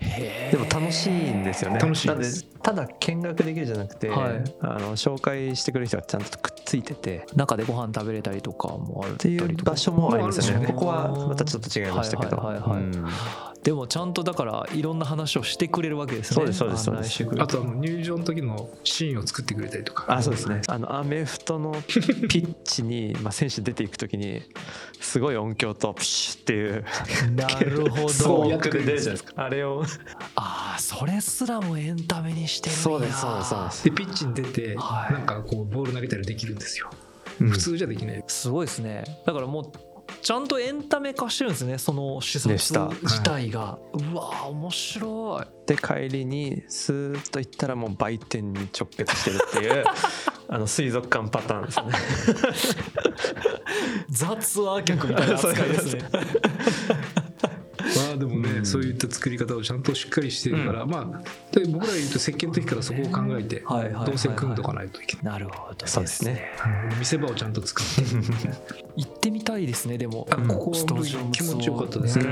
[0.00, 1.78] へでも楽しいんですよね。
[1.78, 2.44] 楽しいです。
[2.62, 4.44] ただ見学できるじゃなくて、はい。
[4.60, 10.66] あの紹介してくれる人がちゃんとくっついてて中でご飯食べれたりとかもあるっていう場所もありますよね。
[10.66, 10.66] ね。
[10.66, 12.36] ここはまたちょっと違いましたけど、
[13.62, 16.34] ででもちゃんとだからいろんな話をしてくれるわけですね。
[16.34, 17.04] そうですそうですそうです。
[17.04, 17.42] 案内してくれる。
[17.42, 20.06] あとあの入場の時のシーンを作ってくれたりとか。
[20.08, 20.62] あそうですね。
[20.68, 24.42] あのアメフトのピッチに、 まあ、選手出ていく時に
[25.00, 26.84] すごい音響とプシュっていう。
[27.34, 29.82] なるほそうどやってくれるじゃないですかあれを
[30.36, 36.90] ああそれすらもエンタメにしてるそうですそうですそうですでピッチに出て、はいなんかこうボール投げたりできるんですよ、
[37.40, 39.89] うん普通じゃできないすごいですねだからもう
[40.22, 42.90] ちゃんとエンタメ化してるんですねその施でした。
[42.90, 45.66] 策自体が、うわー面白い。
[45.66, 49.84] で帰りにスーッと行ったらもう売店に直結してるっていう
[50.48, 51.92] あの水族館パターンですよね。
[54.08, 56.08] ザ・ツアー客みたいな扱いですね。
[56.12, 57.09] まあ
[58.66, 64.10] そういった作り方をちゃんとしっかりしてるから、まあで僕らが言うと設計の時からそこを考えてはいはいはいはい。
[64.12, 66.50] 動線組んどかないといけない、なるほどそうですね。
[66.92, 66.98] うん。
[66.98, 68.02] 見せ場をちゃんと使って。
[68.96, 70.26] 行ってみたいですねでも。
[70.30, 72.30] あここ気持ちよかったですね、ね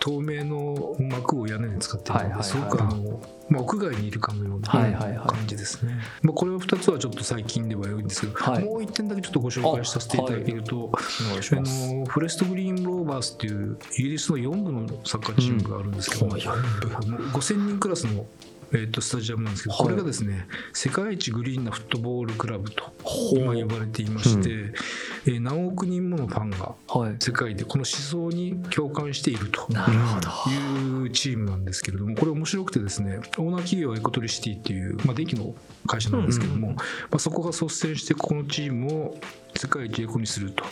[0.00, 5.28] 透明の幕を屋根に使ってすごくあの、まあ、屋外にいるかのようなはいはいはい。
[5.28, 8.64] 感じですね、まあ、これは2つはちょっと最近では良いんですけど、はい。
[8.64, 10.92] もう1点だけちょっとご紹介させていただけると、お
[11.30, 18.26] 願いしあのフレストグリーンローバースっていうイギリスの4部のサッカーチームがあるんですけども、うんあの5000人クラスの、
[18.74, 19.84] えー、とスタジアムなんですけど、はい。
[19.84, 22.92] これがですね世界一グリーンなフットボールクラブと
[23.32, 27.16] 今呼ばれていまして、えー何億人ものファンがはい。
[27.18, 35.54] 世界でこの思想に共感しているというチームなんですけれどもこれ面白くてですねオーナー企業はエコトリシティっていう、まあ、電気の
[35.86, 36.76] 会社なんですけども、ま
[37.12, 39.16] あ、そこが率先してこのチームを
[39.56, 40.64] 世界一エコにすると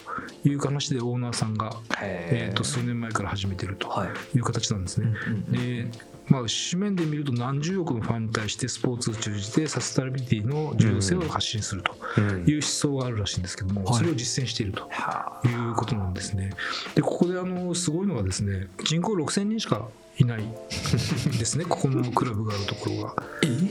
[0.45, 4.37] いう話でオーナーさんが、えー、と数年前から始めてるとはい。
[4.37, 5.15] いう形なんですね。
[5.49, 5.89] で
[6.29, 12.45] まあ、紙面で見ると何十億のファンに対してスポーツを通じてサステナビリティの重要性を発信するとうん。
[12.47, 13.99] いう思想があるらしいんですけども、はい。
[13.99, 14.83] それを実践していると
[15.47, 16.51] いうことなんですね。
[16.95, 20.45] でここであのすごいのがですね人口6000人しかいない
[21.39, 21.65] ですね。
[21.69, 23.15] ここのクラブがあるところが。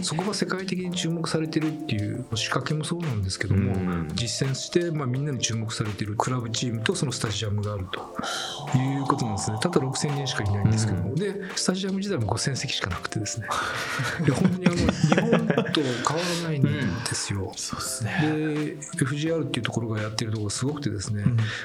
[0.02, 4.12] そこが世界的に注目されてるっていう仕掛けもそうなんですけども、うん。
[4.14, 9.58] 実践して、まあ、みんなに注目されてるクラブチームとそのスタジアムがあるということなんですね。
[9.62, 13.48] ただ6000人しかいないんですけども、でスタジアム自体も5000席しかなくてですね。
[14.26, 14.84] いや本当にあの日
[15.16, 16.80] 本と変わらないんで
[17.14, 17.52] すよ。
[17.56, 18.20] そうですね。
[18.22, 21.24] で FGR っていうところがやってるところがすごくてですね、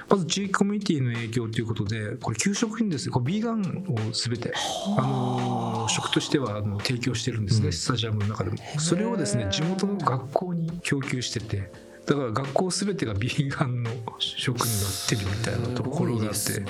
[0.09, 3.13] まず地域コミュニティの影響ということでこれ給食品ですよ。
[3.13, 4.53] これビーガンを全て
[4.99, 7.73] あの食としてはあの提供してるんですね、うん。
[7.73, 8.57] スタジアムの中でも。
[8.79, 11.71] それをですね地元の学校に供給してて
[12.07, 16.63] だから学校全てがビーガンの食になってるみたいなところがあって、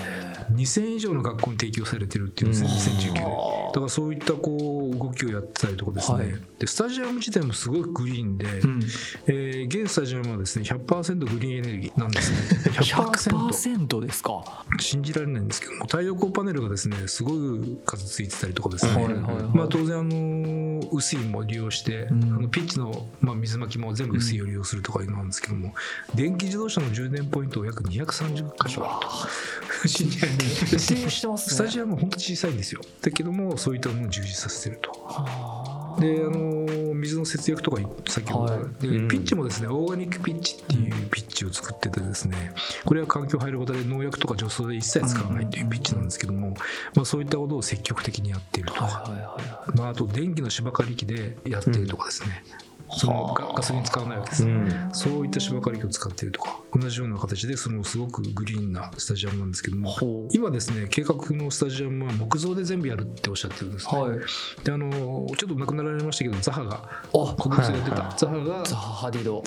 [0.52, 3.72] 2000以上の学校に提供されてるっていうんですね、2019年はあ。
[3.72, 6.34] だからそういったこう動きをやってたりとかですね、はい。
[6.58, 8.82] でスタジアム自体もすごいグリーンで、うん。
[9.26, 12.70] えー現スタジアムはですね100%グリーンエネルギーなんですね。
[12.72, 19.24] 100% 100%ですか信じられないんですけども太陽光パネルがですねすごい数ついてたりとかですね、はいはいはい。
[19.56, 22.24] まあ、当然あの雨水も利用して、うん。
[22.24, 25.74] あのピッチの、まあ、水まきも全部雨水を利用するとかいうのなんですけども、
[26.14, 28.84] 電気自動車の充電ポイントを約230箇所。
[28.84, 32.80] あると信じられスタジアムは本当小さいんですよ。
[33.00, 34.90] だけどもそういったものを充実させてると。
[35.04, 36.00] はあ。
[36.00, 38.82] であの水の節約とか先ほど、はい。
[38.82, 39.08] でうん。
[39.08, 42.52] ピッチもですねオーガニックピッチっていうピッチを作っててですね
[42.84, 46.50] これは環境配慮型で農薬とか除草で一切使わないというピッチなんですけども、
[46.94, 49.38] まあ、そういったことを積極的にやっているとか、はいはいは
[49.74, 52.42] いまあ、あと電気の芝刈り機でやっているとかですね、
[52.90, 54.88] そのガガソリン使わないわけです、うん。
[54.92, 56.60] そういった芝刈り機を使っているとか。
[56.78, 59.94] 同じような形でそのすごくグリーンなスタジアムなんですけども。
[60.32, 64.18] 今ですね計画のスタジアムは木造で全部やるっておっしゃってるんですね、はい。
[64.62, 64.90] であの
[65.36, 68.18] ちょっと亡くなられましたけどザハがあ国立でやってた、はいはい。
[68.18, 69.42] ザハがザハ・ハディドを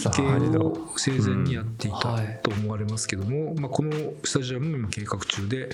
[0.98, 2.16] 生前にやっていたうん。
[2.16, 2.40] はい。
[2.44, 3.92] と思われますけども、まあ、この
[4.24, 5.70] スタジアムも今計画中で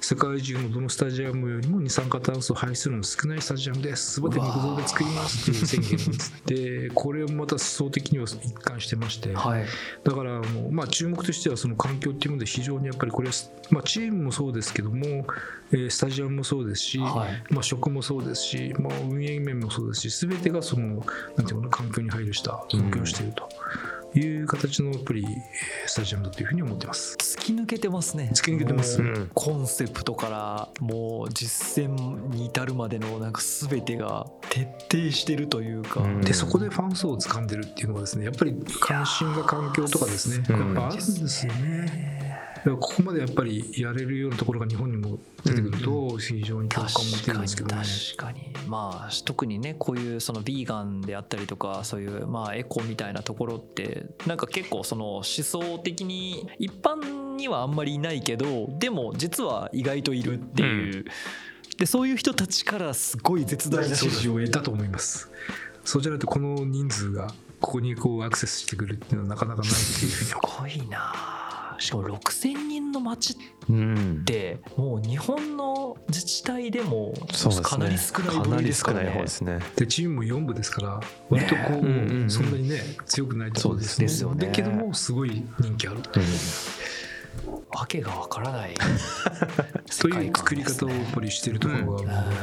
[0.00, 4.20] 世界中のどのスタジアムよりも二酸化炭素を排出量の少ないスタジアムです。
[4.20, 9.64] 全て木造で作りますという宣言ですねでこれもまた思想的には一貫してまして、はい。
[10.04, 13.30] だからあの、まあ、注目としてはその環境っていうもので非常にやっぱりこれ、
[13.70, 15.26] まあ、チームもそうですけども、
[15.72, 17.52] えースタジアムもそうですし、はい。
[17.54, 21.04] まあ、食もそうですし、まあ、運営面もそうですし全てがその
[21.36, 23.48] なんていうの環境に配慮した動きをしていると
[24.14, 27.16] いう形のやっぱりえースタジアムだというふうに思ってます。
[27.16, 28.30] 突き抜けてますね。
[28.32, 29.00] 突き抜けてます。
[29.02, 36.20] もうコンセプトからもう実践に至るまでのなんか全てが徹底してるというか、うん。
[36.20, 40.44] でそこでファン層を掴んでるっていうのはですねやっぱり関心が環境とかですね。
[40.48, 40.58] うん。
[40.58, 42.19] やっぱあるんですよね。
[42.64, 47.82] ここまでやっぱりやれるようなところが日本にも出てくると非常に共感を持てるんですけどね。
[48.16, 61.04] 確かにまあ特にねこういうそのビーガンであったりとかそういうまあエコみたいなところってなんか結構その思想的に一般にはあんまりいないけどでも実は意外といるっていう。
[61.78, 65.30] でそういう人たちからすごい絶大な支持を得たと思います。
[65.82, 71.39] そうじゃないとこの人数がここにこうアクセスしてくるっていうのはなかなかないっていうふうにすごいな
[71.80, 73.36] しかも6000人の町
[73.68, 74.18] うん。
[74.22, 77.14] ってもう日本の自治体でも
[77.62, 79.04] かなり少ない部類かなり少ですからね。
[79.04, 79.58] ない方ですね。
[79.76, 82.30] でチームも4部ですから割とこう、うんうんうん。
[82.30, 84.08] そんなにね強くないところですね。
[84.08, 84.46] そうですよね。
[84.46, 86.00] だけどもすごい人気ある
[87.70, 88.74] わけがわからない
[90.00, 92.36] という作り方をやっぱりしてるところがあるので、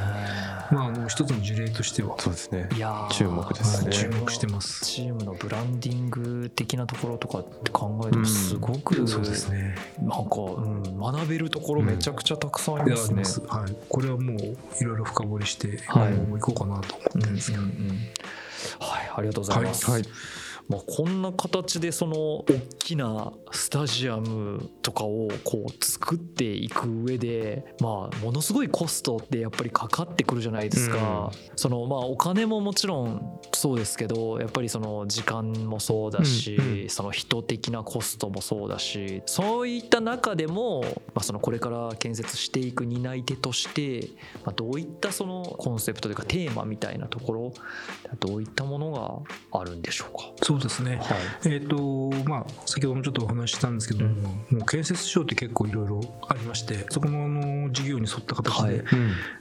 [0.72, 2.70] まああの一つの事例としては、そうですね。
[2.76, 3.90] いやー注目ですね。
[3.90, 4.86] はい注目してます。
[4.86, 9.76] チームのブランディング的なところとかって考えてもすごく、そうですね。
[10.02, 13.10] なんか、うん、学べるところめちゃくちゃたくさんあいりますね。
[13.10, 16.14] やあります、はい、これはもういろいろ深掘りして、はい。
[16.14, 17.98] もう行こうかなと思ってるんですけど、うんうんうん。
[18.80, 19.90] はい、ありがとうございます。
[19.90, 20.04] はい
[20.70, 22.46] まあ、こんな形でその大
[22.80, 44.10] きなスタジアムとかをこう作っていく上で、まあ、ものすごいコストってやっぱりかかってくるじゃないですか、そのまあお金ももちろんそうですけどやっぱりその時間もそうだし、うんうその人的なコストもそうだしそういった中でも、まあ、そのこれから建設していく担い手として、
[44.46, 47.54] まあ、どういったそのコンセプトというかテーマみたいなところ
[48.20, 48.92] どういったもの
[49.52, 50.32] があるんでしょうか？
[50.60, 51.16] そうですね、は
[51.50, 51.54] い。
[51.54, 58.76] えっ、とまあ先ほどもちょっとお話ししたんですけども、もう建設省って結構いろいろありましてそこのあの事業に沿った形で、はい。
[58.76, 58.86] うん。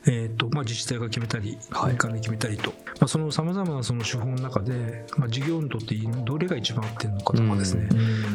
[0.06, 1.90] えーとまあ、自治体が決めたりはい。
[1.90, 7.88] 民間で決めたりと、まあ、そのさまざまなその手法の中で、まあ、事業にとってどれが一番合ってるのかとかですね、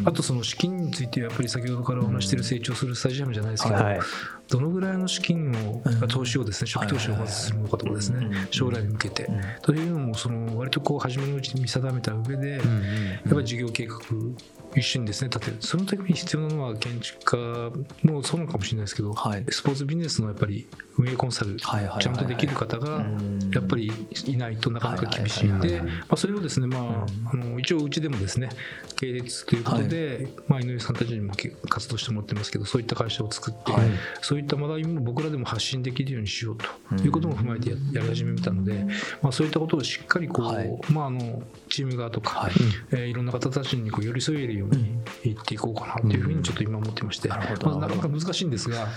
[0.05, 3.99] あとその資金についてやっぱり先ほどからお話している成長するスタジアムじゃないですけど、はい。
[4.49, 6.07] どのぐらいの資金をうん。
[6.07, 8.25] 投資をですね初期投資をまずするのかとかですね。
[8.25, 8.47] うん。
[8.51, 9.23] 将来に向けて。
[9.25, 9.41] うん。
[9.61, 13.97] というのもその割とこう初めのうちに見定めた上でやっぱり事業計画
[14.75, 15.29] 一緒にですね。
[15.29, 17.71] 立てるそのために必要なのは建築家
[18.03, 19.45] もそうなのかもしれないですけどはい。
[19.49, 23.51] スポーツビジネスのやっぱり運営コンサルちゃんとできる方がうん。
[23.53, 23.91] やっぱり
[24.27, 25.60] いないとなかなか厳しいで、はい。
[25.60, 25.91] はいはいはい。
[25.91, 28.49] まあ、それをですね、まあ、あの一応うちでもですね
[28.97, 33.89] 系列ということで、まあ、井上さんたちにもけ活動してもらってますけどそういった会社を作って、はい。
[34.21, 38.86] そういった学びも僕らでも発信できるようにしようということも踏まえてややり始めたので、
[39.21, 40.79] まあ、そういったことをしっかりこう、はい。
[40.89, 47.69] まあ、あのチーム側とか、はいえーいろんな方たちにこう寄り添えるようにいっていこうかなというふうにちょっと今思ってまして、なるほど。
[47.69, 48.88] まあ、なかなか難しいんですが、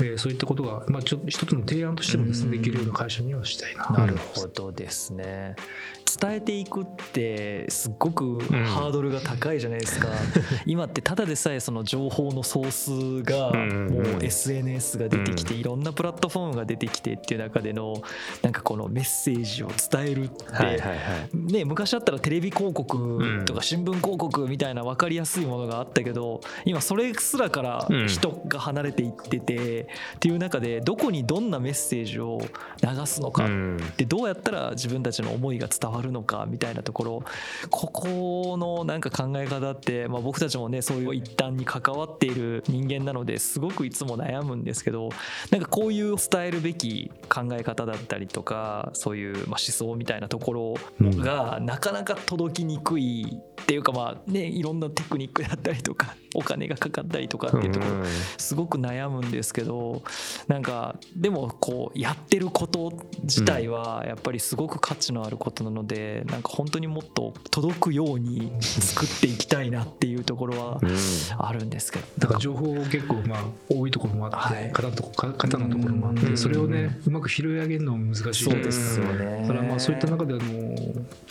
[0.00, 2.50] えーそういったことが、まあ、ちょっと一つの提案としてもですね、うん。
[2.52, 5.56] できるような会社にはしたいななるほどですね
[6.04, 10.08] 伝えていくってすっごくハードルが高いじゃないですか、
[10.66, 18.02] 今ってただでさえその情報のソースがうんもう SNS が出てきていろんなプラットフォームが出てきてっていう中での
[18.42, 20.94] なんかこのメッセージを伝えるって、はいはいは
[21.32, 21.52] い。
[21.52, 28.08] ね、昔だったらテレビ広告とか新聞広告みたいな分かりやすいものがあったけど今それすらからうん。
[28.08, 32.40] 人が離れていっててっていう中でどこにどんなメッセージを
[32.82, 33.76] 流すのかうん。
[33.96, 37.24] でどうやったら自分たちの思いが伝わるのかみたいなところ
[37.70, 45.10] ここのなんか考え方って、まあ、僕たちもねそういう一端に関わっている人間なのですごくいつも悩むんですけど
[45.50, 58.04] なんかこういう伝えるべき考え方だったりとかそういうまあ思想みたいなところがなかなか届きにくいっていうかまあねいろんなテクニックだったりとかお金がかかったりとかっていうところ
[58.38, 60.02] すごく悩むんですけど
[60.48, 65.83] なんかでもこうやってること自体はやっぱりすごく価値のあることなので
[66.26, 70.96] なんか本当にもっと届くように作っていきたいなっていうところはうん。
[71.38, 72.06] あるんですけど。
[72.18, 74.70] だから情報結構まあ多いところもあって、はい。
[74.72, 76.18] 型のとこ型のところもあっうん。
[76.18, 78.44] てそれをねうまく拾い上げるのも難しい。
[78.44, 79.42] そうですよね。
[79.42, 80.76] だからまあそういった中であの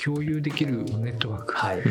[0.03, 1.81] 共有できるネットワークはい。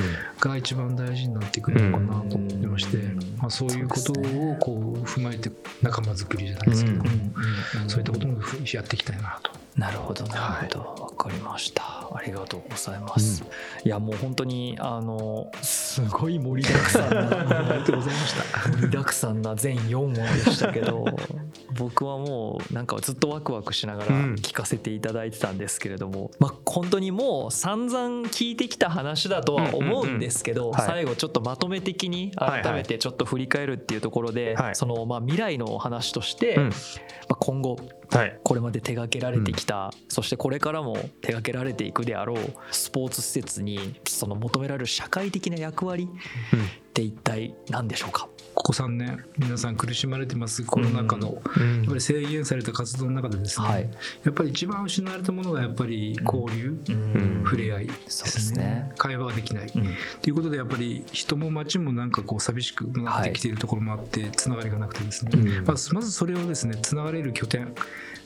[0.40, 3.16] が一番大事になってくるのかなと思ってまして、うん。
[3.38, 5.50] まあ、そういうことをこう踏まえて
[5.82, 7.88] 仲間作りじゃないですけど、うん。
[7.88, 8.38] そういったことも
[8.72, 9.50] やっていきたいなと。
[9.76, 11.02] なるほどなるほど。
[11.04, 13.42] わかりましたありがとうございます、
[13.84, 18.70] いやもう本当にあのすごい盛りだくさんな ありがとうございました。
[18.70, 21.04] 盛りだくさんな全4話でしたけど
[21.78, 24.34] 僕はもうなんかずっとワクワクしながらうん。
[24.34, 30.78] 聞かせていただいてたんですけれども、まあ本当にもう散々聞いてきた話だとは思うんですけど、うんうんうん。
[30.78, 30.86] はい。
[30.88, 34.74] 最後ちょっとまとめ的に改めてちょっと振り返るっていうところで、はい。
[34.74, 36.64] そのまあ未来のお話として、うん。
[36.68, 36.70] ま
[37.30, 37.76] あ、今後
[38.10, 38.38] はい。
[38.44, 42.38] これまで手掛けられてきた、そしてこれからも手掛けられていくであろう
[42.70, 51.76] スポーツ施設にその求められる社会的な役割って一体何でしょうか、ここ3年皆さん苦しまれてますコロナ禍の、うん。
[51.78, 53.90] やっぱり制限された活動の中でですね、はい。
[54.24, 57.44] やっぱり一番失われたものがやっぱり交流、ん。
[57.44, 57.86] 触れ合い。
[57.86, 58.92] ですね。
[58.98, 59.94] 会話ができない、うん。
[60.20, 65.64] ということでやっぱり人も街もなんかこう寂しくなってきているところもあってつながりがなくてですね、うん。
[65.64, 67.74] まずまずそれをですねつながれる拠点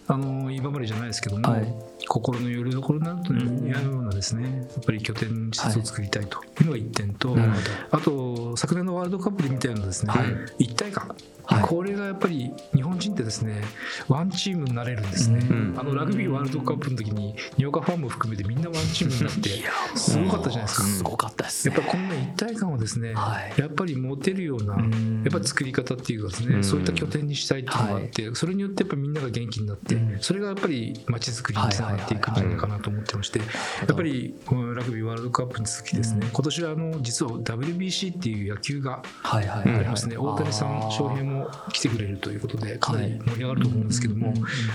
[0.08, 1.74] あの今までじゃないですけども、はい。
[2.08, 6.38] 心のよりどころになるというようなですね、やっぱり拠点施設を作りたいと。
[6.60, 7.58] いうのが一点と、なるほ
[7.90, 10.22] あと昨年のワールドカップで見たようなですね、は
[10.58, 10.64] い。
[10.64, 11.14] 一体感、
[11.44, 11.62] はい。
[11.62, 13.62] これがやっぱり日本人ってですね
[14.08, 15.74] ワンチームになれるんですね、うん。
[15.76, 20.86] あのラグビーワールドカップの時ににわかファンも含めてみんなワンチームになってすごかったじゃないですか。
[20.86, 21.74] すごかったですね。
[21.74, 23.60] やっぱこんな一体感をですね、はい。
[23.60, 25.22] やっぱり持てるような、うん。
[25.24, 26.64] やっぱ作り方っていうかですね、うん。
[26.64, 33.44] そういった拠点にしたいっていうのがあって、それによってやっぱりみんなが元気になって、うんそれがやっぱり街づくりにつながっていくんじゃないかなと思ってまして、や
[33.92, 44.32] っぱりこのラグビーワールドカップに続きですね、うん今年はあの実は WBC っていう野球がはいはいはいありますね、大谷さん、翔平も来てくれるということで、かなり盛り上がると思うんですけども、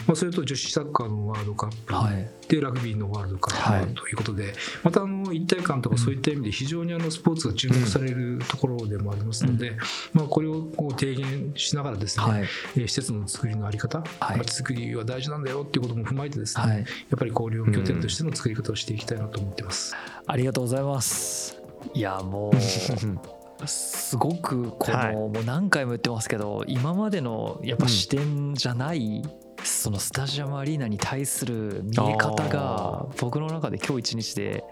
[0.07, 2.29] まあ、それと女子サッカーのワールドカップ、はい。
[2.47, 4.53] でラグビーのワールドカップということで、
[4.83, 9.77] またあの一体感とかそういった意味で非常にあのスポーツが注目されるところでもありますので、
[10.13, 14.37] まあ、これをこう提言しながらですね、施設の作りのあり方、はい。
[14.37, 16.77] 街づくりは大事なんだよっていうことも踏まえてですね、はい。
[16.77, 16.85] やっ
[17.17, 19.95] ぱり交流拠点としての作り方をしていきたいなと思ってます。
[20.25, 21.61] ありがとうございます。
[21.93, 25.15] いやもうすごくこの、はい。
[25.15, 29.23] もう何回も言ってますけど今までのやっぱ視点じゃない、
[29.63, 34.63] そのスタジアムアリーナに対する見え方が僕の中で今日一日で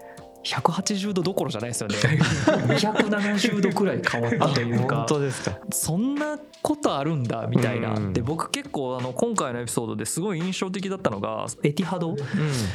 [0.44, 1.96] 180度どころじゃないですよね。
[2.00, 5.58] 270度くらい変わったというか本当ですか。
[5.70, 8.12] そんなことあるんだみたいな、うん。
[8.12, 12.16] で僕結構あの今回のエピソードですごい印象的だったのがエティハド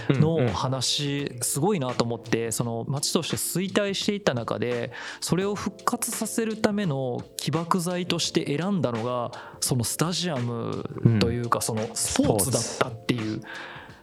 [0.09, 0.19] うん。
[0.19, 4.91] の話すごいなと思ってその町として衰退していった中で
[5.21, 10.83] それを復活させるための起爆剤として選んだのがそのスタジアム
[11.19, 13.41] というかそのスポーツだったっていう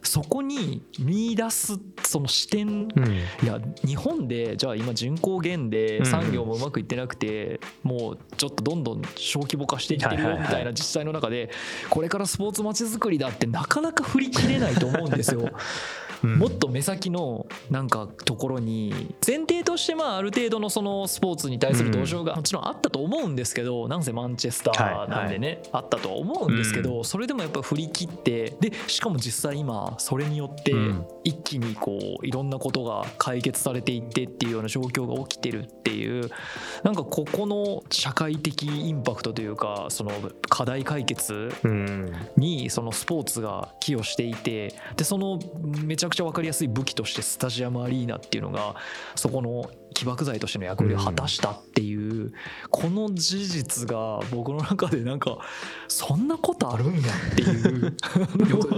[0.03, 3.07] そこに見出すその視点うん。
[3.43, 11.51] いや日本でじゃあ今人口減で産業もうまくいってなくて、もうちょっとどんどん小規模化していってるよみたいな自治体の中で
[11.89, 15.51] これからスポーツまちづくりだってなかなか振り切れないと思うんですよ。
[16.23, 16.39] うん。
[16.39, 31.05] もっと目先のなんかところに前提としてまあある程度のそのスポーツに対する同情がもちろんあったと思うんですけどなんせマンチェスターなんでねあったとは思うんですけどそれでもやっぱ振り切ってでしかも実際今それによってうん。
[31.25, 36.29] 一気にこういろんなことが解決されていってっていうような状況が起きてるっていう
[36.83, 40.11] なんかここの社会的インパクトというかその
[40.49, 42.13] 課題解決うん。
[42.37, 45.39] にそのスポーツが寄与していてでその
[45.85, 48.77] めちゃくちゃ分かりやすい武器としてスタジアムアリーナっていうのが
[49.15, 52.33] そこの起爆剤としての役割を果たしたっていう、
[52.71, 55.39] この事実が僕の中でなんか
[55.89, 57.01] そんなことあるんや
[57.33, 57.97] っていう。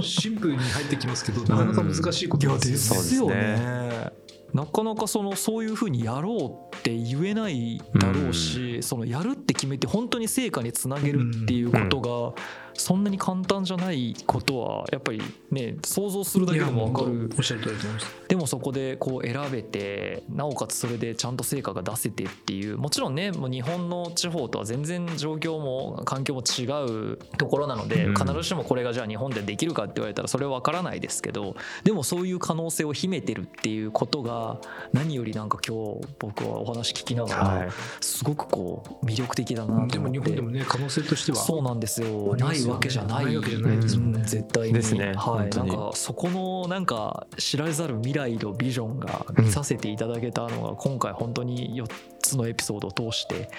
[0.03, 4.13] シンプルに入ってきますけどなかなか難しいことですよね。
[4.53, 12.43] なかなかそのそういうふうにやろうって言えないだろうし、そのやるって決めて本当に成果につなげるっていうことが
[12.75, 17.31] そんなに簡単じゃないことはやっぱりね想像するだけでも分かる。
[17.37, 18.07] おっしゃる通りだと思います。
[18.29, 26.65] でもそこでこう選べてなおかつそれでちゃんと成果が出せてっていうもちろんねもう日本の地方とは全然状況も環境も違
[27.13, 28.15] うところなのでうん。
[28.15, 34.61] 必ずしもこれがじゃあ日本でできるかって言われたらそれは分からないですけどでもそういう可能性を秘めてるっていうことが
[34.93, 40.31] 何よりなんか今日僕はお話聞きながはらすごくこう魅力的だなとでも思って。
[40.31, 42.35] 日本でもね可能性としてはそうなんですよ。
[42.37, 44.19] ないないわけじゃないですもんね。
[44.19, 44.75] うん絶対に。
[44.75, 45.13] ですね。
[45.17, 45.57] はい。
[45.57, 51.87] なんかそこのなんか知られざる未来のビジョンが見させていただけたのが今回本当に4
[52.21, 53.51] つのエピソードを通して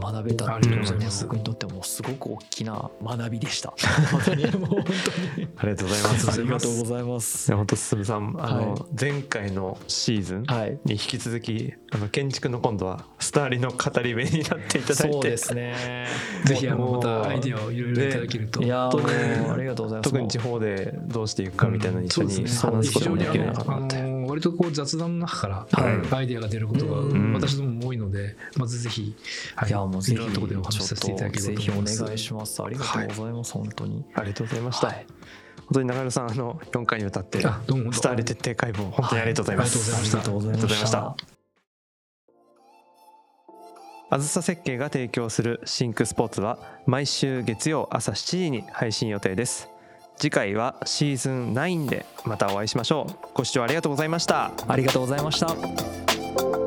[0.00, 3.74] 学べたっていうのがね僕にとってもすごく大きな学びでした。
[4.10, 6.30] 本当にもう本当にありがとうございます。
[6.30, 7.48] ありがとうございます。
[7.48, 8.36] いや本当進さん。
[8.38, 8.82] あの、はい。
[8.98, 10.78] 前回のシーズンはい。
[10.84, 15.12] に引き続きあの建築の今度はスターリの語り部になっていただいて。
[15.12, 16.06] そうですね。
[16.44, 18.62] ぜひあのまたアイディアをいろいろいただけると。
[18.62, 20.10] いやありがとうございます。
[20.10, 26.14] 特に地方でどうしていくかみたいなの一緒に話すこともできるなと思って、のあの割とこう雑談の中からはい。
[26.14, 27.32] アイディアが出ることがうん。
[27.32, 29.14] 私どもも多いので、まずぜひ、
[29.56, 29.70] はい。
[29.70, 32.04] やもうぜひところでお話しさせていただければと思います。
[32.04, 32.62] 願いします。
[32.62, 34.04] ありがとうございます本当に。
[34.14, 35.06] ありがとうございました、はい
[35.64, 37.84] 本当に中村さんあの4回にわたってあどうも。
[37.84, 40.66] どうもスターリ徹底解剖本当にありがとうございます、はいありがとうございました。
[40.66, 41.33] ありがとうございました
[44.10, 49.68] あずさ設計が提供するシンクスポーツは毎週月曜朝7時に配信予定です。
[50.16, 53.28] 次回はシーズン9でまたお会いしましょう。
[53.34, 54.52] ご視聴ありがとうございました。
[54.68, 56.63] ありがとうございました。